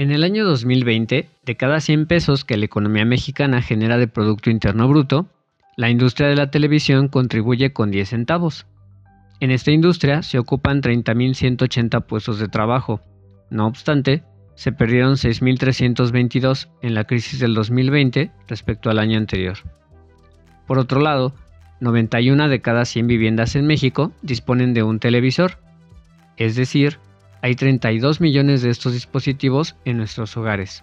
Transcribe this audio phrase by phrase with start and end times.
[0.00, 4.48] En el año 2020, de cada 100 pesos que la economía mexicana genera de Producto
[4.48, 5.28] Interno Bruto,
[5.76, 8.64] la industria de la televisión contribuye con 10 centavos.
[9.40, 13.02] En esta industria se ocupan 30.180 puestos de trabajo.
[13.50, 14.22] No obstante,
[14.54, 19.58] se perdieron 6.322 en la crisis del 2020 respecto al año anterior.
[20.66, 21.34] Por otro lado,
[21.80, 25.58] 91 de cada 100 viviendas en México disponen de un televisor,
[26.38, 26.96] es decir,
[27.42, 30.82] hay 32 millones de estos dispositivos en nuestros hogares.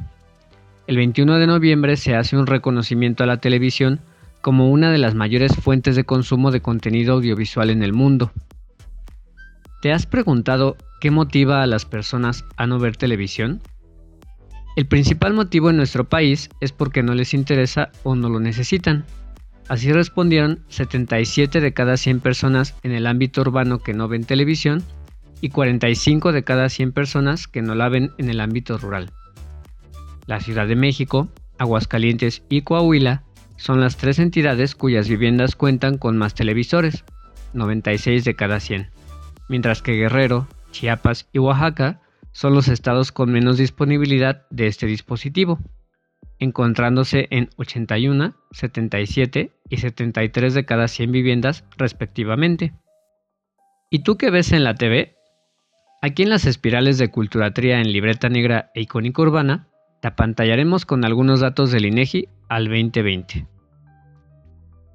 [0.87, 3.99] El 21 de noviembre se hace un reconocimiento a la televisión
[4.41, 8.31] como una de las mayores fuentes de consumo de contenido audiovisual en el mundo.
[9.81, 13.61] ¿Te has preguntado qué motiva a las personas a no ver televisión?
[14.75, 19.05] El principal motivo en nuestro país es porque no les interesa o no lo necesitan.
[19.67, 24.83] Así respondieron 77 de cada 100 personas en el ámbito urbano que no ven televisión
[25.41, 29.11] y 45 de cada 100 personas que no la ven en el ámbito rural.
[30.25, 33.23] La Ciudad de México, Aguascalientes y Coahuila
[33.55, 37.03] son las tres entidades cuyas viviendas cuentan con más televisores,
[37.53, 38.89] 96 de cada 100,
[39.49, 42.01] mientras que Guerrero, Chiapas y Oaxaca
[42.31, 45.59] son los estados con menos disponibilidad de este dispositivo,
[46.39, 52.73] encontrándose en 81, 77 y 73 de cada 100 viviendas respectivamente.
[53.89, 55.16] ¿Y tú qué ves en la TV?
[55.99, 59.67] Aquí en las espirales de Culturatría en Libreta Negra e Icónica Urbana,
[59.99, 63.47] te apantallaremos con algunos datos del INEGI al 2020.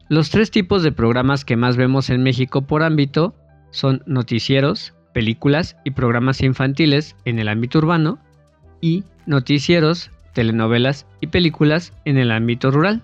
[0.09, 3.35] Los tres tipos de programas que más vemos en México por ámbito
[3.73, 8.21] son noticieros, películas y programas infantiles en el ámbito urbano
[8.81, 13.03] y noticieros, telenovelas y películas en el ámbito rural.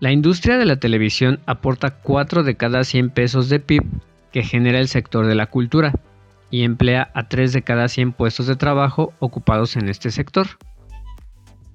[0.00, 3.84] La industria de la televisión aporta 4 de cada 100 pesos de PIB
[4.32, 5.94] que genera el sector de la cultura
[6.50, 10.46] y emplea a 3 de cada 100 puestos de trabajo ocupados en este sector.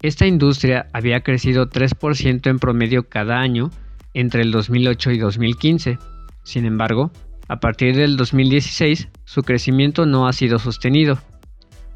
[0.02, 3.72] Esta industria había crecido 3% en promedio cada año
[4.14, 5.98] entre el 2008 y 2015.
[6.44, 7.12] Sin embargo,
[7.48, 11.18] a partir del 2016 su crecimiento no ha sido sostenido,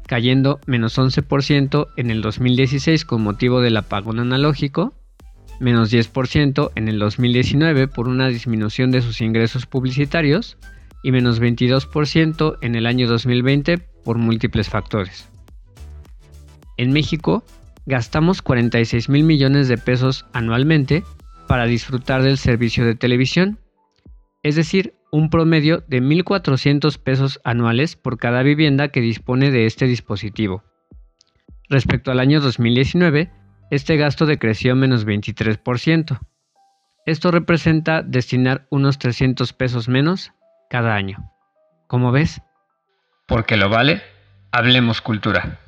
[0.06, 4.94] cayendo menos 11% en el 2016 con motivo del apagón analógico,
[5.60, 10.56] menos 10% en el 2019 por una disminución de sus ingresos publicitarios
[11.02, 15.28] y menos 22% en el año 2020 por múltiples factores.
[16.76, 17.44] En México,
[17.86, 21.04] gastamos 46 mil millones de pesos anualmente
[21.46, 23.58] para disfrutar del servicio de televisión,
[24.42, 29.86] es decir, un promedio de 1.400 pesos anuales por cada vivienda que dispone de este
[29.86, 30.62] dispositivo.
[31.68, 33.30] Respecto al año 2019,
[33.70, 36.18] este gasto decreció menos 23%.
[37.06, 40.32] Esto representa destinar unos 300 pesos menos
[40.70, 41.30] cada año.
[41.88, 42.40] ¿Cómo ves?
[43.26, 44.02] Porque lo vale,
[44.52, 45.58] hablemos cultura.